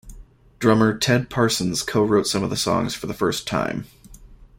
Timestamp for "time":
3.45-3.85